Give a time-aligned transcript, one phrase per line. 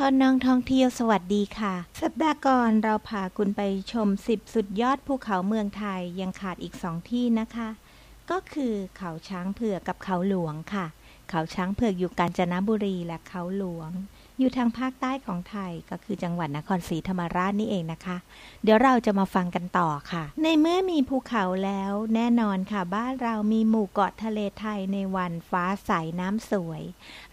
[0.00, 7.68] ท่อนน้องท่องเที่ยวสวัสดีค่ะ สัปดาห์ก่อนเราพาคุณไปชม 10 สุดยอดภูเขาเมืองไทยยังขาดอีกสองที่นะคะ
[8.30, 10.86] ก็คือเขาช้างเผือกกับเขาหลวงค่ะ
[11.30, 13.90] เขาช้างเผือกอยู่กาญจนบุรีและเขาหลวง
[14.38, 18.16] อยู่ทางภาคใต้ของไทยก็คือจังหวัดนครศรีธรรมราชนี่เองนะคะ
[18.64, 25.90] เดี๋ยวเราจะมาฟังกันต่อค่ะ ในเมื่อมีภูเขาแล้วแน่นอนค่ะ บ้านเรามีหมู่เกาะทะเลไทยในวันฟ้าใส
[26.20, 26.82] น้ำสวย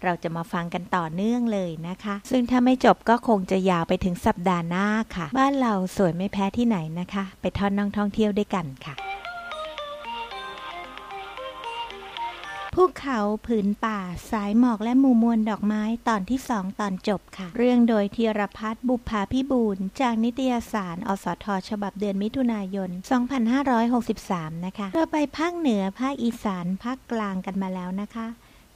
[0.03, 4.85] เราจะมาฟังกันต่อเนื่องเลยนะคะ ซึ่งถ้าไม่จบก็คงจะยาวไปถึงสัปดาห์หน้า
[5.16, 8.95] ค่ะ บ้านเราสวยไม่แพ้ที่ไหนนะคะ ไปทอนน้องท่องเที่ยวด้วยกันค่ะ
[12.77, 13.99] ภูเขาผืนป่า
[14.31, 22.89] สายหมอกและหมู่มวลดอกไม้ตอนที่สองตอนจบค่ะ เรื่องโดยธีรพัฒน์บุพาพิบูลจากนิตยสาร อสท ฉบับเดือนมิถุนายน
[23.77, 28.27] 2563 นะคะ เราไปภาคเหนือ ภาคอีสาน ภาคกลางกันมาแล้วนะคะ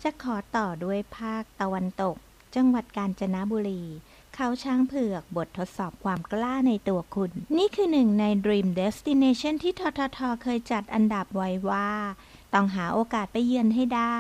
[0.03, 2.15] จะขอต่อด้วยภาคตะวันตก
[2.55, 3.84] จังหวัดกาญจนบุรี
[4.35, 11.89] เขาช้างเผือกบททดสอบความกล้าในตัวคุณ นี่คือหนึ่งใน Dream Destination ที่ทททเคยจัดอันดับไว้ว่า
[12.53, 14.20] ต้องหาโอกาสไปเยือนให้ได้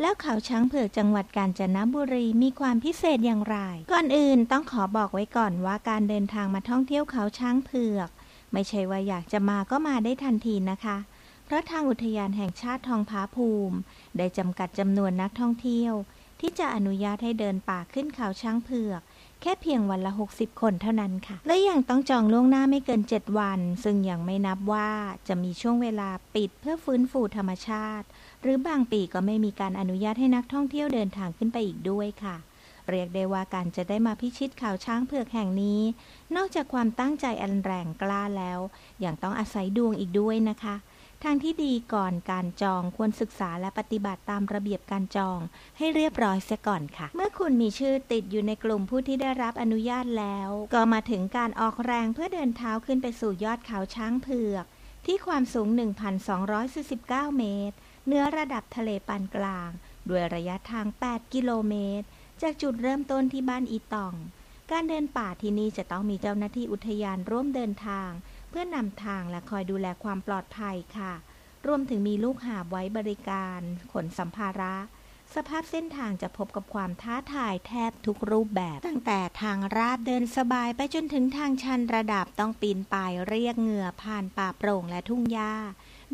[0.00, 3.58] แล้วเขาช้างเผือกจังหวัดกาญจนบุรีมีความพิเศษอย่างไร
[3.92, 8.08] ก่อนอื่นต้องขอบอกไว้ก่อนว่าการเดินทางมาท่องเที่ยวเขาช้างเผือก
[8.52, 10.96] ไม่ใช่ว่าอยากจะมาก็มาได้ทันทีนะคะ
[11.44, 13.76] เพราะทางอุทยานแห่งชาติทองผาภูมิ
[14.18, 15.94] ได้จำกัดจำนวนนักท่องเที่ยว
[16.44, 19.00] ที่จะอนุญาตให้เดินป่าขึ้นเขาช้างเผือก
[19.40, 24.90] แค่เพียงวันละ 60 คนเท่านั้นค่ะ และยังต้องจองล่วงหน้าไม่เกิน 7 วัน ซึ่งยังไม่นับว่า
[25.28, 28.06] จะมีช่วงเวลาปิดเพื่อฟื้นฟูธรรมชาติ
[28.42, 32.36] หรือบางปีก็ไม่มีการอนุญาตให้นักท่องเที่ยวเดินทางขึ้นไปอีกด้วยค่ะ
[32.90, 35.80] เรียกได้ว่าการจะได้มาพิชิตเขาช้างเผือกแห่งนี้
[36.36, 38.58] นอกจากความตั้งใจอันแรงกล้าแล้ว
[39.04, 40.74] ยังต้องอาศัยดวงอีกด้วยนะคะ
[41.24, 45.38] ทางที่ดีก่อนการจองควรศึกษาและปฏิบัติตามระเบียบการจอง
[45.78, 54.64] ให้เรียบร้อยเสียก่อนค่ะ เมื่อคุณมีชื่อติดอยู่ในกลุ่มผู้ที่ได้รับอนุญาตแล้ว ก็มาถึงการออกแรงเพื่อเดินเท้าขึ้นไปสู่ยอดเขาช้างเผือก
[55.06, 55.68] ที่ความสูง
[56.52, 57.76] 1,249 เมตร
[58.06, 59.70] เนื้อระดับทะเลปานกลาง
[60.08, 62.06] ด้วยระยะทาง 8 กิโลเมตร
[62.42, 64.14] จากจุดเริ่มต้นที่บ้านอีตอง
[64.70, 68.10] การเดินป่าที่นี่จะต้องมีเจ้าหน้าที่อุทยานร่วมเดินทาง
[68.52, 71.12] เพื่อนำทางและคอยดูแลความปลอดภัยค่ะ
[71.66, 73.60] รวมถึงมีลูกหาบไว้บริการ
[73.92, 74.74] ขนสัมภาระ
[75.34, 85.54] สภาพเส้นทางจะพบกับความท้าทายแทบทุกรูปแบบ ตั้งแต่ทางราบเดินสบายไปจนถึงทางชันระดับต้องปีนป่ายเรียกเหงื่อผ่านป่าโปร่งและทุ่งหญ้า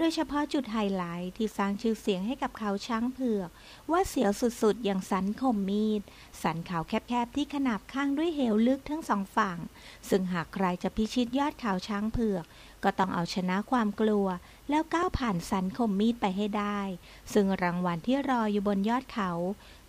[0.00, 3.50] โดยเฉพาะจุดไฮไลท์ที่สร้างชื่อเสียงให้กับเขาช้างเผือก
[3.90, 6.02] ว่าเสียวสุดๆ อย่างสันคมมีด
[6.42, 9.58] สันเขาแคบๆ ที่ขนาบข้างด้วยเหวลึกทั้งสองฝั่ง
[10.08, 12.44] ซึ่งหากใครจะพิชิตยอดเขาช้างเผือก
[12.84, 14.26] ก็ต้องเอาชนะความกลัว
[14.70, 16.80] แล้วก้าวผ่านสันคมมีดไปให้ได้
[17.32, 19.30] ซึ่งรางวัลที่รออยู่บนยอดเขา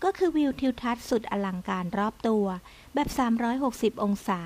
[0.03, 2.45] ก็คือวิวทิวทัศน์สุดอลังการรอบตัว
[2.93, 3.07] แบบ
[3.55, 4.41] 360 องศา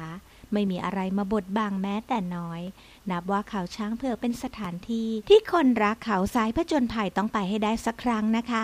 [0.53, 2.62] ไม่มีอะไรมาบดบังแม้แต่น้อย
[3.09, 8.63] นับว่าเขาช้างเผือกเป็นสถานที่ ที่คนรักเขาสายผจญภัยต้องไปให้ได้สักครั้งนะคะ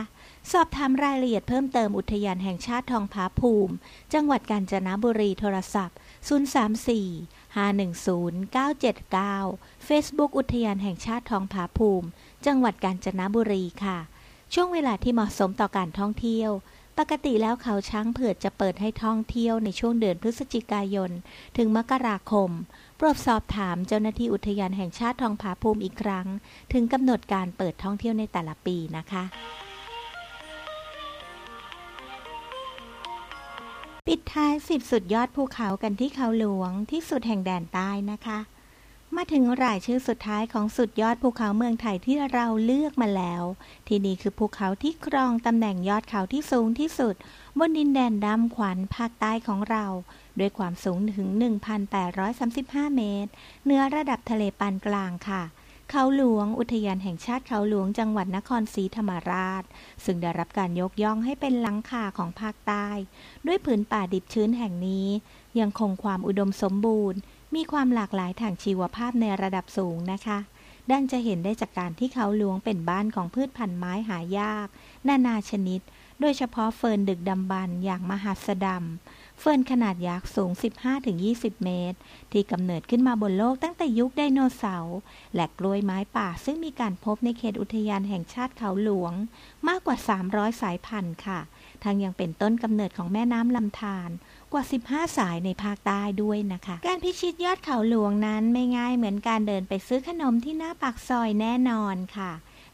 [0.51, 3.73] สอบถามรายละเอียดเพิ่มเติมอุทยานแห่งชาติทองผาภูมิ
[4.13, 5.97] จังหวัดกาญจนบุรีโทรศัพท์
[6.97, 8.55] 034 510
[9.15, 12.07] 979 Facebook อุทยานแห่งชาติทองผาภูมิ
[12.45, 13.97] จังหวัดกาญจนบุรีค่ะ
[14.53, 16.51] ช่วงเวลาที่เหมาะสมต่อการท่องเที่ยว
[16.99, 21.11] ปกติแล้วเขาช้างเผือกจะเปิดให้ท่องเที่ยวในช่วงเดือนพฤศจิกายน
[21.57, 22.49] ถึงมกราคม
[22.97, 26.27] โปรดสอบถามเจ้าหน้าที่อุทยานแห่งชาติทองผาภูมิอีกครั้ง
[26.73, 29.23] ถึงกำหนดการเปิดท่องเที่ยวในแต่ละปีนะคะ
[34.07, 38.39] ปิดท้ายสิบสุดยอดภูเขากันที่เขาหลวงที่สุดแห่งแดนใต้นะคะ
[39.15, 43.43] มาถึงรายชื่อสุดท้ายของสุดยอดภูเขาเมืองไทยที่เราเลือกมาแล้ว
[43.87, 47.15] ที่นี่คือภูเขาที่ครองตำแหน่งยอดเขาที่สูงที่สุด
[47.59, 49.85] บนดินแดนดำขวัญภาคใต้ของเรา
[50.39, 51.27] ด้วยความสูงถึง
[52.11, 53.31] 1,835 เมตร
[53.65, 55.43] เนื้อระดับทะเลปานกลางค่ะ
[55.89, 59.63] เขาหลวงอุทยานแห่งชาติเขาหลวงจังหวัดนครศรีธรรมราช
[60.05, 62.87] ซึ่งได้รับการยกย่องให้เป็นหลังคาของภาคใต้
[63.45, 65.07] ด้วยผืนป่าดิบชื้นแห่งนี้
[65.59, 67.19] ยังคงความอุดมสมบูรณ์
[67.55, 70.39] มีความหลากหลายทางชีวภาพในระดับสูงนะคะ
[70.91, 74.67] ดังจะเห็นได้จากการที่เขาหลวงเป็นบ้านของพืชพันธุ์ไม้หายาก
[75.07, 75.81] นานาชนิด
[76.21, 80.51] โดยเฉพาะเฟิร์นดึกดำบรรอย่างมหัสดำเฟิร์นขนาดยักษ์สูง
[81.07, 81.97] 15-20 เมตร
[82.31, 84.97] ที่กำเนิดขึ้นมาบนโลกตั้งแต่ยุคไดโนเสาร์
[85.35, 89.13] และกล้วยไม้ป่าซึ่งมีการพบในเขตอุทยานแห่งชาติเขาหลวง
[89.67, 89.97] มากกว่า
[90.29, 91.39] 300 สายพันธุ์ค่ะ
[91.83, 94.09] ทั้งยังเป็นต้นกำเนิดของแม่น้ำลำธาร
[94.53, 102.31] กว่า 15 สายในภาคใต้ด้วยนะคะ การพิชิตยอดเขาหลวงนั้นไม่ง่ายเหมือนการเดินไปซื้อขนมที่หน้าปากซอยแน่นอนค่ะ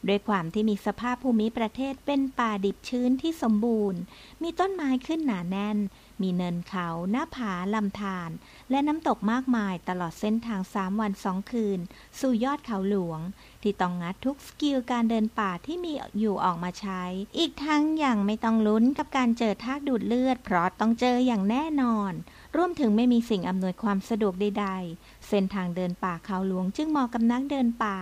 [0.08, 4.00] ด้วยความที่มีสภาพภูมิประเทศเป็นป่าดิบชื้นที่สมบูรณ์
[4.42, 5.78] มีต้นไม้ขึ้นหนาแน่น
[6.22, 8.30] มีเนินเขา หน้าผา ลำธาร
[8.70, 11.78] และน้ำตกมากมายตลอดเส้นทางสามวันสองคืน
[12.20, 13.20] สู่ยอดเขาหลวง
[13.62, 17.02] ที่ต้องงัดทุกสกิลการเดินป่าที่มีอยู่ออกมาใช้
[17.38, 22.12] อีกทั้งอย่างไม่ต้องลุ้นกับการเจอทากดูดเลือด เพราะต้องเจออย่างแน่นอน
[22.56, 27.98] รวมถึงไม่มีสิ่งอำนวยความสะดวกใดๆ เส้นทางเดินป่าเขาหลวงจึงเหมาะกับนักเดินป่า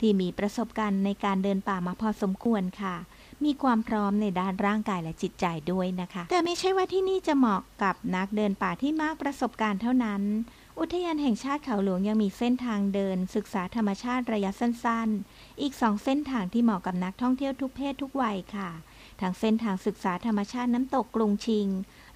[0.00, 2.96] ที่มีประสบการณ์ในการเดินป่ามาพอสมควรค่ะ
[3.44, 10.22] มีความพร้อมในด้านร่างกายและจิตใจด้วยนะคะ แต่ไม่ใช่ว่าที่นี่จะเหมาะกับนักเดินป่าที่มากประสบการณ์เท่านั้น
[10.78, 18.70] อุทยานแห่งชาติเขาหลวงยังมีเส้นทางเดิน ศึกษาธรรมชาติระยะสั้นๆ อีกสองเส้นทางที่เหมาะกับนักท่องเที่ยวทุกเพศทุกวัยค่ะ
[19.20, 21.68] ทางเส้นทางศึกษาธรรมชาติน้ำตกกรุงชิง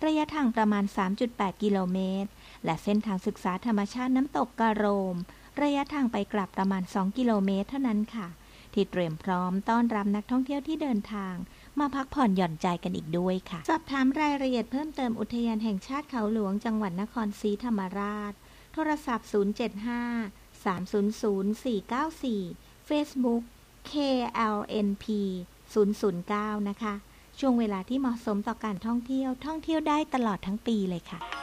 [0.04, 0.84] ระยะทางประมาณ
[1.24, 2.30] 3.8 กิโลเมตร
[2.64, 5.16] และเส้นทางศึกษาธรรมชาติน้ำตกกระโรม
[5.62, 8.28] ระยะทางไปกลับประมาณ 2 กิโลเมตรเท่านั้นค่ะ
[8.74, 11.34] ที่เตรียมพร้อมต้อนรับนักท่องเที่ยวที่เดินทาง
[11.80, 18.32] มาพักผ่อนหย่อนใจกันอีกด้วยค่ะ สอบถามรายละเอียดเพิ่มเติมอุทยานแห่งชาติเขาหลวงจังหวัดนครศรีธรรมราช
[18.72, 21.22] โทรศัพท์ 075 300
[22.24, 23.42] 494 Facebook
[23.90, 25.04] KLNP
[25.86, 26.94] 009 นะคะ
[27.38, 31.41] ช่วงเวลาที่เหมาะสมต่อการท่องเที่ยว ท่องเที่ยวได้ตลอดทั้งปีเลยค่ะ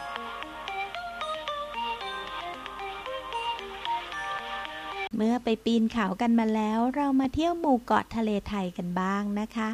[5.21, 9.69] เมื่อไปปีนเขากันมาแล้ว เรามาเที่ยวหมู่เกาะทะเลไทยกันบ้างนะคะ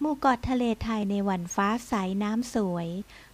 [0.00, 1.92] หมู่เกาะทะเลไทยในวันฟ้าใส
[2.22, 2.88] น้ำสวย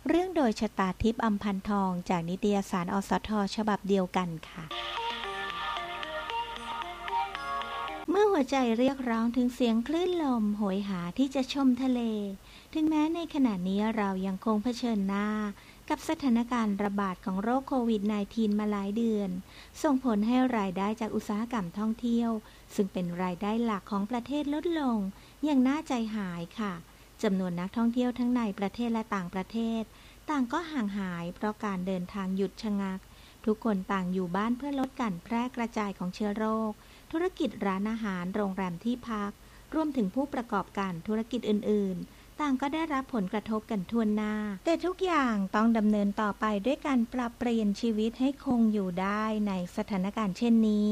[0.09, 4.65] เรื่องโดยชะตาทิพย์อัมพันทอง จากนิตยสารอสทฉบับเดียวกันค่ะ
[8.11, 12.01] เมื่อหัวใจเรียกร้องถึงเสียงคลื่นลมโหยหาที่จะชมทะเล
[12.75, 15.29] ถึงแม้ในขณะนี้เรายังคงเผชิญหน้า
[15.91, 19.31] กับสถานการณ์ระบาดของโรคโควิด -19 มาหลายเดือน
[19.83, 22.31] ส่งผลให้รายได้จากอุตสาหกรรมท่องเที่ยว
[22.75, 24.99] ซึ่งเป็นรายได้หลักของประเทศลดลง
[25.45, 26.73] อย่างน่าใจหายค่ะ
[27.23, 29.83] จำนวนนักท่องเที่ยวทั้งในประเทศและต่างประเทศ
[30.31, 33.01] ต่างก็ห่างหายเพราะการเดินทางหยุดชะงัก
[33.45, 36.73] ทุกคนต่างอยู่บ้านเพื่อลดการแพร่กระจายของเชื้อโรค
[37.13, 39.31] ธุรกิจร้านอาหารโรงแรมที่พัก
[39.75, 44.33] รวมถึงผู้ประกอบการธุรกิจอื่นๆ ต่างก็ได้รับผลกระทบกันทั่วหน้า
[44.65, 50.91] แต่ทุกอย่างต้องดำเนินต่อไปด้วยการปรับเปลี่ยนชีวิตให้คงอยู่ได้ในสถานการณ์เช่นนี้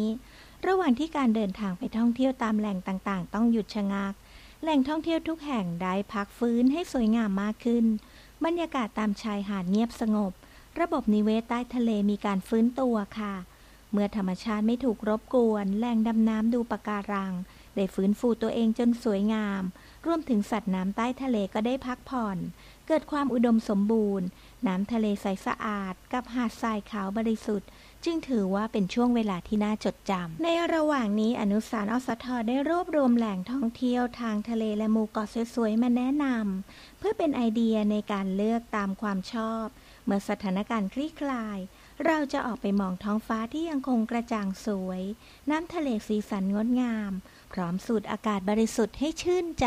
[0.67, 4.13] ระหว่างที่การเดินทางไปท่องเที่ยวตามแหล่งต่างๆ ต้องหยุดชะงัก
[4.63, 7.85] แหล่งท่องเที่ยวทุกแห่งได้พักฟื้นให้สวยงามมากขึ้น
[8.45, 10.33] บรรยากาศตามชายหาดเงียบสงบ
[10.81, 13.35] ระบบนิเวศใต้ทะเลมีการฟื้นตัวค่ะ
[13.93, 17.33] เมื่อธรรมชาติไม่ถูกรบกวน แหล่งดำน้ำดูปะการัง
[17.75, 19.63] ได้ฟื้นฟูตัวเองจนสวยงาม
[20.07, 22.39] รวมถึงสัตว์น้ำใต้ทะเลก็ได้พักผ่อน
[22.87, 24.27] เกิดความอุดมสมบูรณ์
[24.67, 27.69] น้ำทะเลใสสะอาด กับหาดทรายขาวบริสุทธิ์
[28.05, 39.67] จึงถือว่าเป็นช่วงเวลาที่น่าจดจำ ในระหว่างนี้อนุสารอสทได้รวบรวมแหล่งท่องเที่ยวทางทะเลและหมู่เกาะสวยๆ มาแนะนำเพื่อเป็นไอเดียในการเลือกตามความชอบ
[40.05, 41.59] เมื่อสถานการณ์คลี่คลาย
[42.07, 45.03] เราจะออกไปมองท้องฟ้าที่ยังคงกระจ่างสวย
[45.51, 47.13] น้ำทะเลสีสันงดงาม
[47.55, 49.67] พร้อมสูดอากาศบริสุทธิ์ให้ชื่นใจ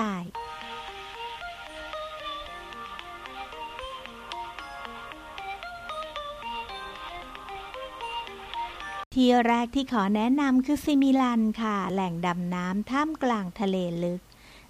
[9.16, 14.22] ที่แรกที่ขอแนะนำคือซิมิลันค่ะ แหล่งดำน้ำท่ามกลางทะเลลึก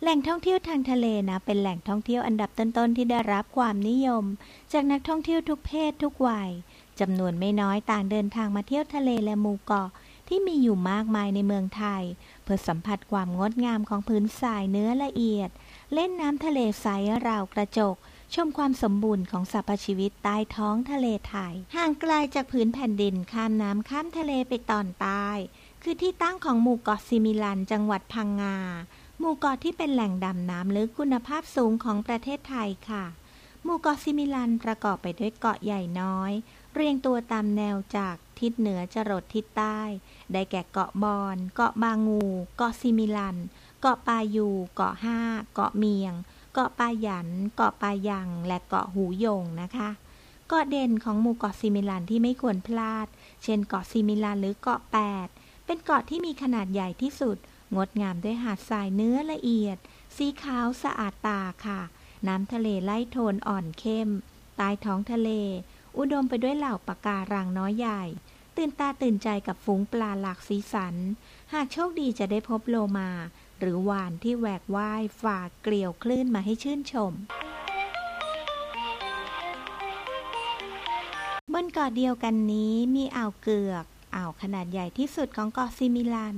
[0.02, 4.24] แหล่งท่องเที่ยวทางทะเลนะ เป็นแหล่งท่องเที่ยวอันดับต้นๆที่ได้รับความนิยม
[4.72, 6.50] จากนักท่องเที่ยวทุกเพศทุกวัย
[7.00, 9.90] จำนวนไม่น้อยต่างเดินทางมาเที่ยวทะเลและหมู่เกาะ
[10.28, 12.04] ที่มีอยู่มากมายในเมืองไทย
[12.44, 15.50] เพื่อสัมผัสความงดงามของพื้นทรายเนื้อละเอียด
[15.94, 16.88] เล่นน้ำทะเลใส
[17.28, 17.96] ราวกระจก
[18.36, 25.28] ชมความสมบูรณ์ของสรรพชีวิตใต้ท้องทะเลไทย ห่างไกลาจากพื้นแผ่นดินข้ามน้ำข้ามทะเลไปตอนใต้
[25.84, 28.58] คือที่ตั้งของหมู่เกาะซิมิลันจังหวัดพังงา
[29.20, 33.06] หมู่เกาะที่เป็นแหล่งดำน้ำลึกคุณภาพสูงของประเทศไทยค่ะ
[33.64, 36.32] หมู่เกาะสิมิลันประกอบไปด้วยเกาะใหญ่น้อย
[36.80, 39.80] เรียงตัวตามแนวจากทิศเหนือจรดทิศใต้
[40.34, 42.24] ได้แก่เกาะบอน เกาะบางู
[42.58, 43.38] เกาะสิมิลัน
[43.82, 45.20] เกาะปายู เกาะห้า
[45.54, 46.14] เกาะเมียง
[46.54, 49.90] เกาะปายัน เกาะปายัง และเกาะหูยงนะคะ
[50.48, 53.08] เกาะเด่นของหมู่เกาะสิมิลันที่ไม่ควรพลาด
[53.44, 55.28] เช่นเกาะสิมิลันหรือเกาะแปด
[55.66, 57.38] เป็นเกาะที่มีขนาดใหญ่ที่สุด
[57.76, 59.78] งดงามด้วยหาดทรายเนื้อละเอียด
[60.16, 61.82] สีขาวสะอาดตาค่ะ
[62.28, 64.10] น้ำทะเลไล่โทนอ่อนเข้ม
[64.58, 65.30] ใต้ท้องทะเล
[65.98, 68.04] อุดมไปด้วยเหล่าปะการังน้อยใหญ่
[68.58, 70.96] ตื่นตาตื่นใจกับฝูงปลาหลากสีสัน
[71.54, 73.10] หากโชคดีจะได้พบโลมา
[73.60, 77.14] หรือวานที่แหวกว่ายฝ่าเกลียวคลื่นมาให้ชื่นชม
[81.54, 83.86] บนเกาะเดียวกันนี้มีอ่าวเกือก
[84.16, 86.38] อ่าวขนาดใหญ่ที่สุดของเกาะซิมิลัน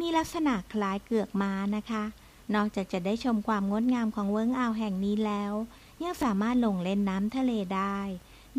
[0.00, 2.04] มีลักษณะคล้ายเกือกม้านะคะ
[2.54, 5.52] นอกจากจะได้ชมความงดงามของเวิ้งอ่าวแห่งนี้แล้ว
[6.02, 7.98] ยังสามารถลงเล่นน้ำทะเลได้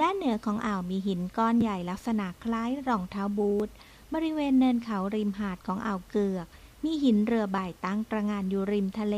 [0.01, 3.69] ด้านเหนือของอ่าวมีหินก้อนใหญ่ลักษณะคล้ายรองเท้าบูท
[4.13, 6.47] บริเวณเนินเขาริมหาดของอ่าวเกือก
[6.83, 9.17] มีหินเรือใบตั้งตระหง่านอยู่ริมทะเล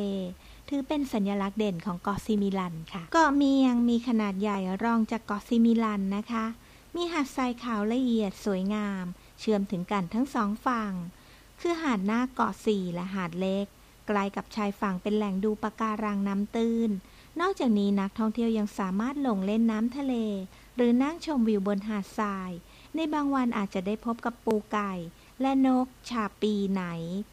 [0.70, 6.46] ถือเป็นสัญลักษณ์เด่นของเกาะสิมิลันค่ะ เกาะเมียงมีขนาดใหญ่รองจากเกาะสิมิลันนะคะ
[6.96, 9.06] มีหาดทรายขาวละเอียดสวยงาม
[9.40, 10.94] เชื่อมถึงกันทั้งสองฝั่ง
[11.60, 13.66] คือหาดหน้าเกาะสี่และหาดเล็ก
[14.08, 16.90] ใกล้กับชายฝั่งเป็นแหล่งดูปะการังน้ำตื้น
[17.40, 20.14] นอกจากนี้นักท่องเที่ยวยังสามารถลงเล่นน้ำทะเล
[20.82, 22.52] หรือนั่งชมวิวบนหาดทราย
[22.96, 24.94] ในบางวันอาจจะได้พบกับปูไก่
[25.42, 26.84] และนกชาปีไหน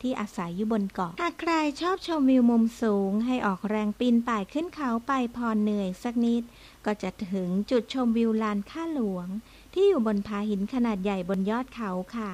[0.00, 6.42] ที่อาศัยอยู่บนเกาะ หากใครชอบชมวิวมุมสูง ให้ออกแรงปีนป่ายขึ้นเขาไปพอเหนื่อยสักนิด
[6.84, 9.26] ก็จะถึงจุดชมวิวลานข้าหลวง
[9.74, 12.32] ที่อยู่บนผาหินขนาดใหญ่บนยอดเขาค่ะ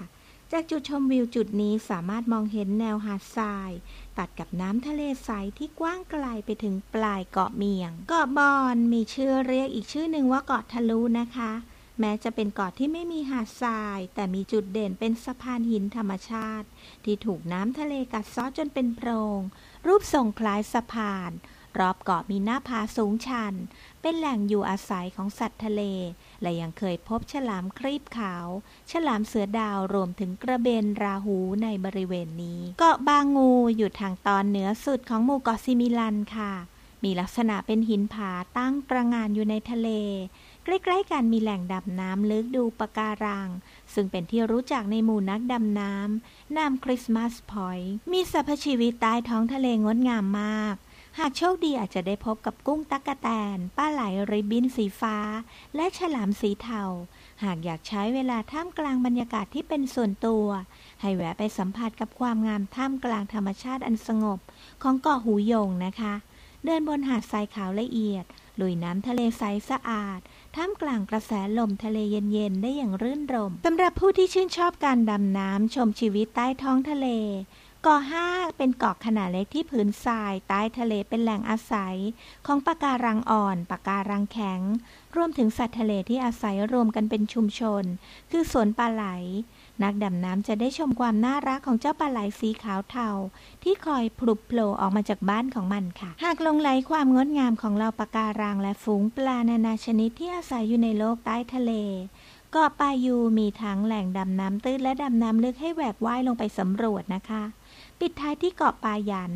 [0.52, 3.70] จากจุดชมวิวจุดนี้สามารถมองเห็นแนวหาดทราย
[4.18, 11.52] ตัดกับน้ำทะเลใสที่กว้างไกลไปถึงปลายเกาะเมียง เกาะบอนมีชื่อเรียกอีกชื่อหนึ่งว่าเกาะทะลุนะคะ
[12.00, 16.66] แม้จะเป็นเกาะที่ไม่มีหาดทราย แต่มีจุดเด่นเป็นสะพานหินธรรมชาติ
[17.04, 19.40] ที่ถูกน้ำทะเลกัดเซาะจนเป็นโพรง
[19.86, 21.30] รูปทรงคล้ายสะพาน
[21.78, 23.54] รอบเกาะมีหน้าผาสูงชัน
[24.02, 25.82] เป็นแหล่งอยู่อาศัยของสัตว์ทะเล
[26.42, 28.46] และยังเคยพบฉลามครีบขาว
[28.90, 36.52] ฉลามเสือดาวรวมถึงกระเบนราหูในบริเวณนี้ เกาะบางูอยู่ทางตอนเหนือสุดของหมู่เกาะสิมิลันค่ะ
[37.04, 39.88] มีลักษณะเป็นหินผาตั้งตระหง่านอยู่ในทะเล
[40.64, 43.48] ใกล้ๆกันมีแหล่งดำน้ำลึกดูปะการัง
[43.94, 50.74] ซึ่งเป็นที่รู้จักในหมู่นักดำน้ำนาม Christmas Point มีสรรพชีวิตใต้ท้องทะเลงดงามมาก
[51.18, 55.16] หากโชคดีอาจจะได้พบกับกุ้งตักกะแตน ป้าไหลริบบินสีฟ้า
[55.76, 56.82] และฉลามสีเทา
[57.44, 60.46] หากอยากใช้เวลาท่ามกลางบรรยากาศที่เป็นส่วนตัว
[61.00, 64.38] ให้แวะไปสัมผัสกับความงามท่ามกลางธรรมชาติอันสงบ
[64.82, 66.14] ของเกาะหูยงนะคะ
[66.64, 68.24] เดินบนหาดทรายขาวละเอียด
[68.60, 70.20] ลุยน้ำทะเลใสสะอาด
[70.56, 77.08] ท่ามกลางกระแสลมทะเลเย็นๆ ได้อย่างรื่นรมสำหรับผู้ที่ชื่นชอบการดำน้ำชมชีวิตใต้ท้องทะเล
[77.84, 81.96] เกาะห้าเป็นเกาะขนาดเล็กที่ผืนทรายใต้ทะเลเป็นแหล่งอาศัย
[82.46, 84.60] ของปะการังอ่อนปะการังแข็ง
[85.16, 87.84] รวมถึงสัตว์ทะเลที่อาศัยรวมกันเป็นชุมชน
[88.30, 89.04] คือสวนปลาไหล
[89.82, 93.08] นักดำน้ำจะได้ชมความน่ารักของเจ้าปลาไหลสีขาวเทา
[93.62, 101.72] ที่คอยพลุบโผล่ออกมาจากบ้านของมันค่ะ หากลงไหลความงดงามของเหล่าปะการังและฝูงปลานานาชนิดที่อาศัยอยู่ในโลกใต้ทะเล
[102.54, 107.42] เกาะปายูมีทั้งแหล่งดำน้ำตื้นและดำน้ำลึกให้แหวกว่ายลงไปสำรวจนะคะ
[108.00, 109.32] ปิดท้ายที่เกาะปายัน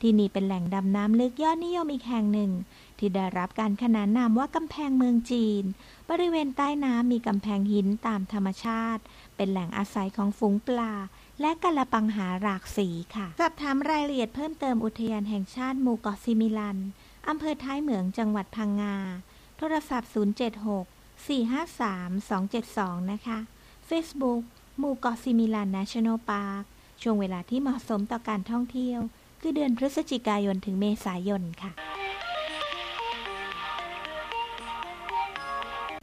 [0.00, 2.50] ที่นี่เป็นแหล่งดำน้ำลึกยอดนิยมอีกแห่งหนึ่ง
[2.98, 5.64] ที่ได้รับการขนานนามว่ากำแพงเมืองจีน
[6.10, 9.02] บริเวณใต้น้ำมีกำแพงหินตามธรรมชาติ
[9.36, 10.92] เป็นแหล่งอาศัยของฝูงปลา
[11.40, 16.78] และกะละปังหาหลากสีค่ะสอบถามรายละเอียดเพิ่มเติมอุทยานแห่งชาติหมู่เกาะซิมิลัน
[17.28, 18.96] อำเภอท้ายเหมืองจังหวัดพังงา
[19.58, 23.38] โทรศัพท์ 076 453 272 นะคะ
[23.88, 24.42] Facebook
[24.78, 26.64] หมู่เกาะซิมิลัน National Park
[27.02, 29.00] ช่วงเวลาที่เหมาะสมต่อการท่องเที่ยว
[29.40, 31.72] คือเดือนพฤศจิกายนถึงเมษายนค่ะ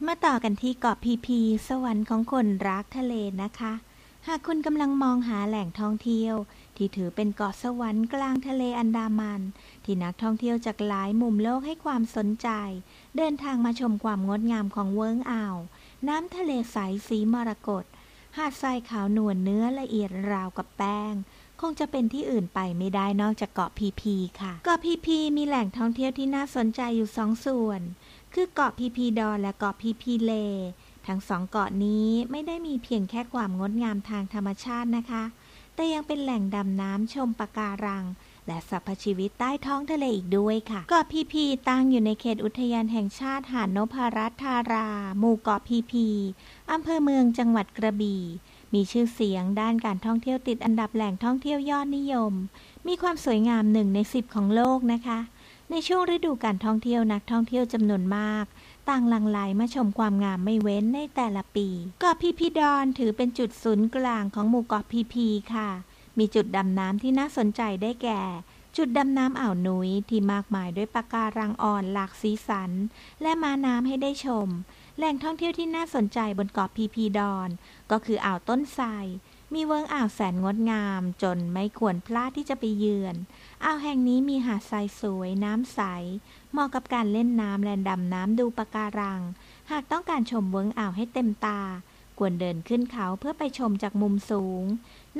[0.06, 3.72] มาต่อกันที่เกาะพีพี สวรรค์ของคนรักทะเลนะคะ
[4.30, 6.34] หากคุณกำลังมองหาแหล่งท่องเที่ยว
[6.76, 9.40] ที่ถือเป็นเกาะสวรรค์กลางทะเลอันดามัน
[9.84, 12.48] ที่นักท่องเที่ยวจากหลายมุมโลกให้ความสนใจ
[13.16, 15.56] เดินทางมาชมความงดงามของเวิ้งอ่าว
[16.08, 16.76] น้ำทะเลใส
[17.08, 17.84] สีมรกต
[18.36, 21.14] หาดทรายขาวนวลเนื้อละเอียดราวกับแป้ง
[21.60, 27.80] คงจะเป็นที่อื่นไปไม่ได้นอกจากเกาะพีพีค่ะ เกาะพีพีมีแหล่งท่องเที่ยวที่น่าสนใจอยู่สองส่วน
[28.34, 30.32] คือเกาะพีพีดอนและเกาะพีพีเล
[31.08, 35.24] ทั้งสองเกาะนี้ไม่ได้มีเพียงแค่ความงดงามทางธรรมชาตินะคะ
[35.74, 38.04] แต่ยังเป็นแหล่งดำน้ำชมปะการัง
[38.46, 44.88] และสรรพชีวิตใต้ท้องทะเลอีกด้วยค่ะ เกาะพีพีตั้งอยู่ในเขตอุทยานแห่งชาติหาดนพรัตธารา
[45.18, 46.06] หมู่เกาะพีพี
[46.72, 48.22] อำเภอเมืองจังหวัดกระบี่
[48.74, 52.32] มีชื่อเสียงด้านการท่องเที่ยวติดอันดับแหล่งท่องเที่ยวยอดนิยม
[52.86, 55.18] มีความสวยงามหนึ่งในสิบของโลกนะคะ
[55.70, 58.44] ในช่วงฤดูการท่องเที่ยวนักท่องเที่ยวจำนวนมาก
[58.88, 61.68] ต่างหลั่งไหลมาชมความงามไม่เว้นในแต่ละปี
[62.00, 65.70] เกาะพีพีดอนถือเป็นจุดศูนย์กลางของหมู่เกาะพีพีค่ะ
[66.18, 68.22] มีจุดดำน้ำที่น่าสนใจได้แก่
[68.76, 72.70] จุดดำน้ำอ่าวนุ้ยที่มากมายด้วยปะการังอ่อนหลากสีสัน
[73.22, 74.48] และมาน้ำให้ได้ชม
[74.96, 77.48] แหล่งท่องเที่ยวที่น่าสนใจบนเกาะพีพีดอน
[77.90, 78.86] ก็คืออ่าวต้นไทร
[79.54, 83.16] มีเวิงอ่าวแสนงดงามจนไม่ควรพลาดที่จะไปเยือน
[83.64, 85.80] อ่าวแห่งนี้มีหาดทรายสวยน้ำใส
[86.52, 89.20] เหมาะกับการเล่นน้ำและดำน้ำดูปะการัง
[89.70, 91.60] หากต้องการชมเวิงอ่าวให้เต็มตา
[92.18, 94.64] คควรเดินขึ้นเขาเพื่อไปชมจากมุมสูง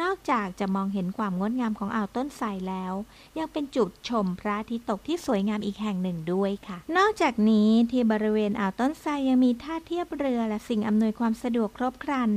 [0.01, 2.95] นอกจากจะมองเห็นความงดงามของอ่าวต้นไทรแล้ว
[3.39, 12.31] ยังเป็นจุดชมพระอาทิตย์ตกที่สวยงามอีกแห่งหนึ่งด้วยค่ะ นอกจากนี้ที่บริเวณอ่าวต้นไทรยังมีท่าเทียบเรือและสิ่งอำนวยความสะดวกครบครัน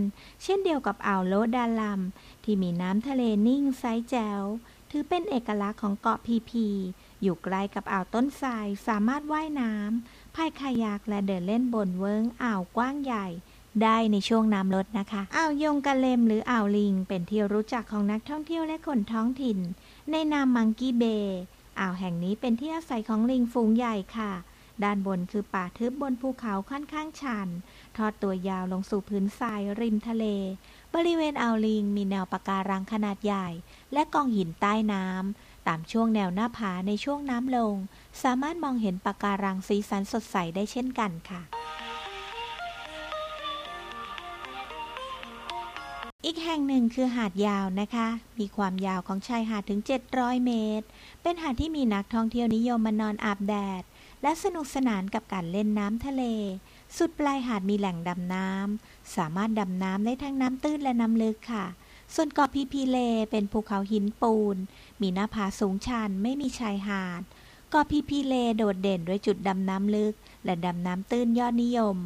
[0.43, 2.01] เช่นเดียวกับอ่าวโลดาลัม
[2.43, 4.43] ที่มีน้ำทะเลนิ่งไซแจ๋ว
[4.91, 6.67] ถือเป็นเอกลักษณ์ของเกาะพีพี
[7.21, 8.49] อยู่ใกล้กับอ่าวต้นไทร
[8.87, 13.27] สามารถว่ายน้ำพายคายักและเดินเล่นบนเวิงอ่าวกว้างใหญ่
[13.83, 19.59] ได้ในช่วงน้ำลดนะคะ อ่าวยงกะเลมหรืออ่าวลิง เป็นที่รู้จักของนักท่องเที่ยวและคนท้องถิ่น
[20.11, 21.39] ในนามมังกี้เบย์
[21.79, 24.33] อ่าวแห่งนี้เป็นที่อาศัยของลิงฝูงใหญ่ค่ะ
[24.83, 27.47] ด้านบนคือป่าทึบบนภูเขาค่อนข้างชัน
[27.97, 30.25] ทอดตัวยาวลงสู่พื้นทรายริมทะเล
[30.95, 33.47] บริเวณอ่าวลิงมีแนวปะการังขนาดใหญ่
[33.93, 37.75] และกองหินใต้น้ำตามช่วงแนวหน้าผาในช่วงน้ำลง
[38.23, 41.41] สามารถมองเห็นปะการังสีสันสดใสได้เช่นกันค่ะ
[46.25, 48.07] อีกแห่งหนึ่งคือหาดยาวนะคะ
[48.39, 49.81] มีความยาวของชายหาดถึง
[50.13, 50.85] 700 เมตร
[51.21, 53.83] เป็นหาดที่มีนักท่องเที่ยวนิยมมานอนอาบแดด
[54.21, 56.23] และสนุกสนานกับการเล่นน้ำทะเล
[56.97, 61.65] สุดปลายหาดมีแหล่งดำน้ำ สามารถดำน้ำได้ทั้งน้ำตื้นและน้ำลึกค่ะ
[62.15, 62.97] ส่วนเกาะพีพีเล
[63.31, 64.57] เป็นภูเขาหินปูน
[65.01, 67.21] มีหน้าผาสูงชันไม่มีชายหาด
[67.69, 70.13] เกาะพีพีเลโดดเด่นด้วยจุดดำน้ำลึก
[70.45, 71.97] และดำน้ำตื้นยอดนิยม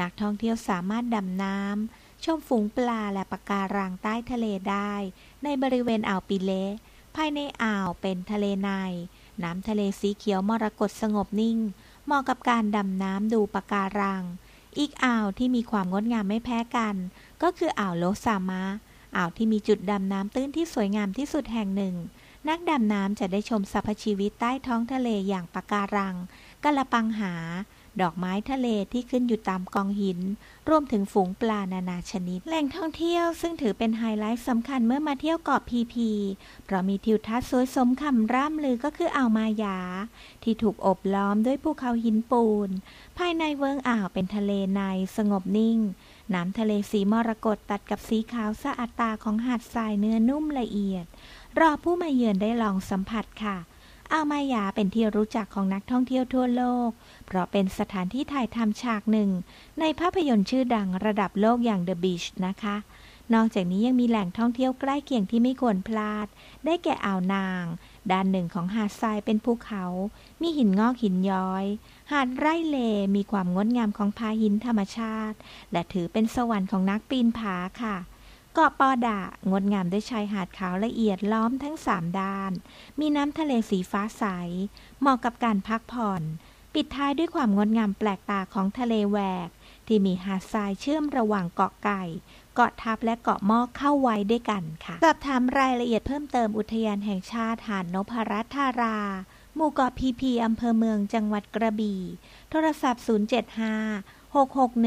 [0.00, 4.92] นักท่องเที่ยวสามารถดำน้ำ ชมฝูงปลาและปะการังใต้ทะเลได้
[5.44, 6.50] ในบริเวณอ่าวปิเละ
[7.16, 8.70] ภายในอ่าวเป็นทะเลใน
[9.42, 11.58] น้ำทะเลสีเขียวมรกตสงบนิ่ง
[12.08, 14.22] เหมาะกับการดำน้ำดูปะการัง
[14.78, 16.94] อีกอ่าวที่มีความงดงามไม่แพ้กัน
[17.42, 18.64] ก็คืออ่าวโลซามะ
[19.16, 21.94] อ่าวที่มีจุดดำน้ำตื้นที่สวยงามที่สุดแห่งหนึ่ง
[22.48, 26.14] นักดำน้ำจะได้ชมสรรพชีวิตใต้ท้องทะเลอย่างปะการัง
[26.64, 27.34] กะละปังหา
[28.02, 30.20] ดอกไม้ทะเลที่ขึ้นอยู่ตามกองหิน
[30.68, 36.10] รวมถึงฝูงปลานานาชนิด แหล่งท่องเที่ยวซึ่งถือเป็นไฮไลท์สำคัญเมื่อมาเที่ยวเกาะพีพี
[36.64, 39.78] เพราะมีทิวทัศน์สวยสมคำร่ำลือก็คืออ่าวมายา
[40.42, 42.70] ที่ถูกอบล้อมด้วยภูเขาหินปูน
[43.18, 44.82] ภายในเวิงอ่าวเป็นทะเลใน
[45.16, 45.78] สงบนิ่ง
[46.34, 51.04] น้ำทะเลสีมรกตตัดกับสีขาวสะอาดตาของหาดทรายเนื้อนุ่มละเอียด
[51.58, 53.56] รอผู้มาเยือนได้ลองสัมผัสค่ะ
[54.12, 56.90] อ่าวมายาเป็นที่รู้จักของนักท่องเที่ยวทั่วโลก
[57.26, 59.30] เพราะเป็นสถานที่ถ่ายทำฉากหนึ่ง
[59.80, 62.76] ในภาพยนตร์ชื่อดังระดับโลกอย่าง The Beach นะคะ
[63.34, 66.26] นอกจากนี้ยังมีแหล่งท่องเที่ยวใกล้เคียงที่ไม่ควรพลาด
[66.64, 67.64] ได้แก่อ่าวนาง
[68.12, 69.84] ด้านหนึ่งของหาดทรายเป็นภูเขา
[70.42, 71.64] มีหินงอกหินย้อย
[72.12, 72.78] หาดไร่เล
[73.16, 75.36] มีความงดงามของพาหินธรรมชาติ
[75.72, 77.96] และถือเป็นสวรรค์ของนักปีนผาค่ะ
[78.60, 82.52] เกาะปอดะงดงามด้วยชายหาดขาวละเอียดล้อมทั้งสามด้าน
[83.00, 84.24] มีน้ำทะเลสีฟ้าใส
[85.00, 86.22] เหมาะกับการพักผ่อน
[86.74, 89.48] ปิดท้ายด้วยความงดงามแปลกตาของทะเลแหวก
[89.86, 92.02] ที่มีหาดทรายเชื่อมระหว่างเกาะไก่
[92.54, 98.98] เกาะทับและเกาะม้อเข้าไว้ด้วยกันค่ะ สอบถามรายละเอียดเพิ่มเติมอุทยานแห่งชาติหาดนพรัตธารา
[99.54, 102.02] หมู่เกาะพีพีอำเภอเมืองจังหวัดกระบี่
[102.50, 103.08] โทรศัพท์ 075
[104.34, 104.84] 661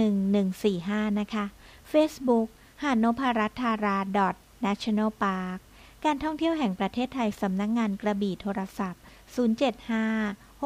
[1.07, 1.45] 145 นะคะ
[1.91, 2.47] Facebook
[2.83, 3.97] หาดนพรัตธารา
[4.65, 5.59] national park
[6.05, 9.01] การท่องเที่ยวแห่งประเทศไทยสำนักงงานกระบี่โทรศัพท์
[10.01, 10.65] 075 622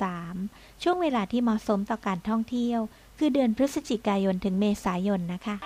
[0.00, 2.80] 163 ช่วงเวลาที่เหมาะสมต่อการท่องเที่ยว
[3.18, 5.56] คือเดือนพฤศจิกายนถึงเมษายนนะคะ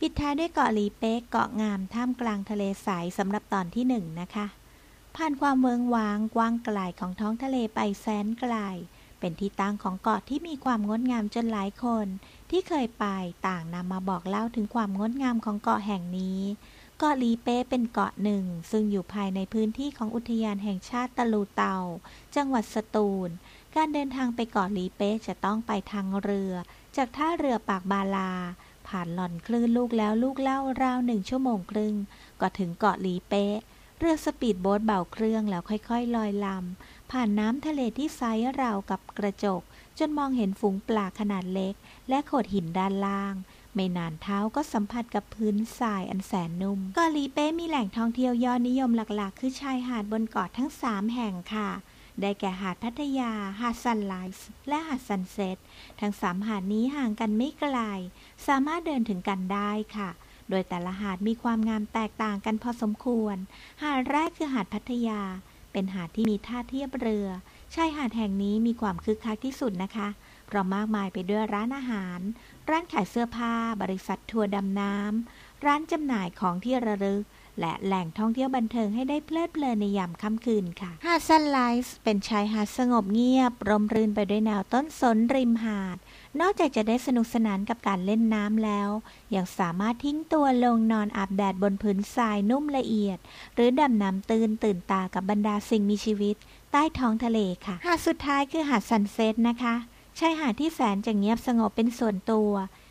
[0.00, 4.46] ปิดท้ายด้วยเกาะลีเป๊กเกาะงามท่ามกลางทะเลสายสำหรับตอนที่หนึ่งนะคะ
[5.16, 8.54] ผ่านความเวิงวางกว้างไกลของท้องทะเลไปแสนไกล
[9.18, 12.06] เป็นที่ตั้งของเกาะที่มีความงดงามจนหลายคน
[12.50, 13.06] ที่เคยไป
[13.48, 16.40] ต่างนำมาบอกเล่าถึงความงดงามของเกาะแห่งนี้
[16.98, 21.76] เกาะลีเป้เป็นเกาะหนึ่ง ซึ่งอยู่ภายในพื้นที่ของอุทยานแห่งชาติตะรุเตา
[22.36, 23.28] จังหวัดสตูล
[23.76, 26.52] การเดินทางไปเกาะลีเป้จะต้องไปทางเรือ
[26.96, 28.32] จากท่าเรือปากบารา
[28.88, 31.94] ผ่านระลอกคลื่นลูกแล้วลูกเล่าราวหนึ่งชั่วโมงครึ่ง
[32.40, 33.46] ก็ถึงเกาะลีเป้
[33.98, 39.62] เรือสปีดโบ๊ทเบาเครื่องแล้วค่อยๆ ลอยลำ ผ่านน้ำทะเลที่ไซส์ราวกับกระจก
[39.98, 41.74] จนมองเห็นฝูงปลาขนาดเล็ก
[42.08, 43.34] และโขดหินด้านล่าง
[43.74, 51.70] ไม่นานเท้าก็สัมผัสกับพื้นทรายอันแสนนุ่มเกาะลีเป้มีแหล่งท่องเที่ยวยอดนิยมหลักๆ คือชายหาดบนเกาะทั้ง 3 แห่งค่ะ
[52.20, 55.56] ได้แก่หาดพัทยา หาดซันไลท์และหาดซันเซ็ต
[56.00, 57.78] ทั้งสามหาดนี้ห่างกันไม่ไกล
[58.46, 60.10] สามารถเดินถึงกันได้ค่ะ
[60.50, 63.36] โดยแต่ละหาดมีความงามแตกต่างกันพอสมควร
[63.82, 65.20] หาดแรกคือหาดพัทยา
[65.72, 67.28] เป็นหาดที่มีท่าเทียบเรือ
[67.74, 70.08] ชายหาดแห่งนี้มีความคึกคักที่สุดนะคะ
[70.46, 72.20] เพราะมากมายไปด้วยร้านอาหาร
[72.70, 77.22] ร้านขายเสื้อผ้า บริษัททัวร์ดำน้ำ ร้านจำหน่ายของที่ระลึก
[77.60, 85.96] และแหล่งท่องเที่ยวบันเทิงให้ได้เพลิดเพลินในยามค่ำคืนค่ะ หาดซันไรส์เป็นชายหาดสงบเงียบ ร่มรื่นไปด้วยแนวต้นสนริมหาด
[86.40, 88.90] นอกจากจะได้สนุกสนานกับการเล่นน้ำแล้ว
[89.34, 93.18] ยังสามารถทิ้งตัวลงนอนอาบแดดบนพื้นทรายนุ่มละเอียด
[93.54, 96.36] หรือดำน้ำตื่นตื่นตากับบรรดาสิ่งมีชีวิต
[96.72, 99.74] ใต้ท้องทะเลค่ะ หาดสุดท้ายคือหาดซันเซ็ตนะคะ
[100.18, 102.50] ชายหาดที่แสนจะเงียบสงบเป็นส่วนตัว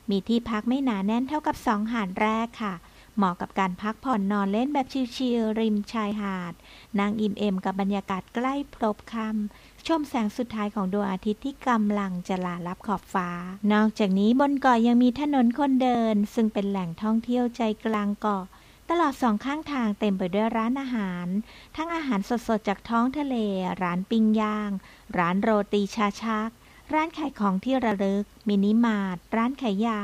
[0.10, 2.74] มีที่พักไม่หนาแน่นเท่ากับสองหาดแรกค่ะ
[3.18, 6.54] เหมาะกับการพักผ่อนนอนเล่นแบบชิลๆริมชายหาด
[7.00, 13.30] นางอิ่มเอมกับบรรยากาศใกล้พรบคำชมแสงสุดท้ายของดวงอาทิตย์ที่กำลังจะลาลับขอบฟ้า
[13.74, 18.46] นอกจากนี้บนเกาะยังมีถนนคนเดิน ซึ่งเป็นแหล่งท่องเที่ยวใจกลางเกาะ
[18.90, 21.28] ตลอดสองข้างทางเต็มไปด้วยร้านอาหาร
[21.76, 23.36] ทั้งอาหารสดๆจากท้องทะเล
[23.82, 24.72] ร้านปิ้งย่าง
[25.18, 26.50] ร้านโรตีชาชัก
[26.94, 30.02] ร้านขายของที่ระลึก มินิมาร์ท ร้านขายยา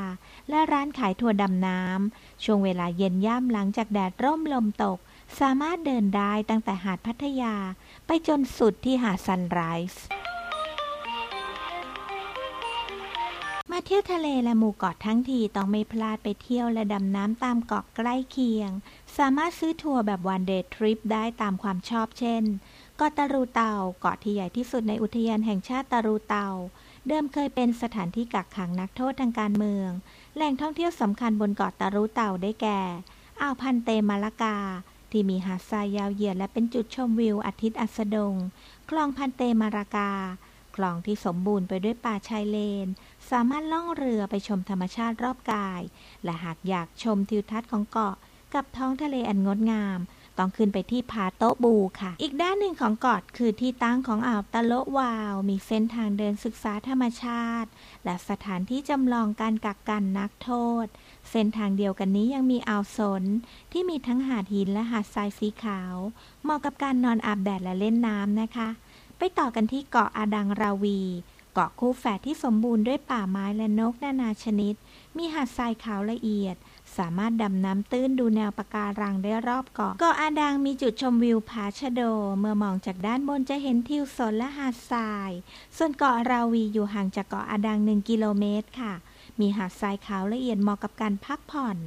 [0.50, 4.98] และร้านขายถั่วดำน้ำ ช่วงเวลาเย็นย่ำหลังจากแดดร่มลมตก
[5.40, 7.56] สามารถเดินได้ตั้งแต่หาดพัทยา
[8.06, 9.60] ไปจนสุดที่หาดซันไร
[9.94, 10.04] ส์
[13.72, 18.70] มาเที่ยวทะเลและหมู่เกาะทั้งทีต้องไม่พลาดไปเที่ยวและดำน้ำตามเกาะใกล้เคียง
[19.18, 22.44] สามารถซื้อทัวร์แบบ one day trip ได้ตามความชอบเช่น
[23.02, 26.48] เกาะตะรุเตาเกาะที่ใหญ่ที่สุดในอุทยานแห่งชาติตะรุเตา
[27.08, 29.90] เดิมเคยเป็นสถานที่กักขังนักโทษทางการเมือง
[30.36, 32.80] แหล่งท่องเที่ยวสำคัญบนเกาะตะรุเตาได้แก่
[33.42, 34.58] อ่าวพันเตมะละกา
[35.12, 38.36] ที่มีหาดทรายยาวเหยียดและเป็นจุดชมวิวอาทิตย์อัสดง
[38.90, 40.12] คลองพันเตมะละกา
[40.76, 42.88] คลองที่สมบูรณ์ไปด้วยป่าชายเลน
[43.30, 45.82] สามารถล่องเรือไปชมธรรมชาติรอบกาย
[46.24, 48.16] และหากอยากชมทิวทัศน์ของเกาะ
[48.54, 50.00] กับท้องทะเลอันงดงาม
[50.38, 57.70] ต้องขึ้นไปที่ผาโต๊ะบูค่ะ อีกด้านหนึ่งของเกาะคือที่ตั้งของอ่าวตะโลวาว มีเส้นทางเดินศึกษาธรรมชาติ
[58.04, 60.52] และสถานที่จำลองการกักกันนักโท
[60.84, 60.86] ษ
[61.32, 63.24] เส้นทางเดียวกันนี้ยังมีอ่าวสน
[63.72, 65.96] ที่มีทั้งหาดหินและหาดทรายสีขาว
[66.44, 68.70] เหมาะกับการนอนอาบแดดและเล่นน้ำนะคะ
[69.18, 71.02] ไปต่อกันที่เกาะอาดังราวี
[71.54, 74.76] เกาะคู่แฝดที่สมบูรณ์ด้วยป่าไม้และนกนานาชนิด
[75.18, 76.56] มีหาดทรายขาวละเอียด
[76.98, 82.02] สามารถดำน้ำตื้นดูแนวปะการังได้รอบเกาะ เกาะอาดังมีจุดชมวิวผาชะโด
[82.40, 85.32] เมื่อมองจากด้านบนจะเห็นทิวสนและหาดทราย
[85.78, 88.94] ส่วนเกาะราวีอยู่ห่างจากเกาะอาดังหนึ่งกิโลเมตรค่ะ
[89.40, 91.78] มีหาดทรายขาวละเอียดเหมาะกับการพักผ่อน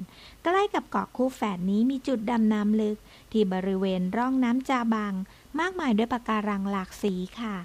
[0.45, 2.97] ใกล้กับเกาะคู่แฝดนี้มีจุดดำน้ำลึก
[3.33, 5.15] ที่บริเวณร่องน้ำจาบัง
[5.59, 7.57] มากมายด้วยปะการังหลากสีค่ะ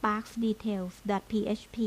[0.05, 1.79] parksdetails.php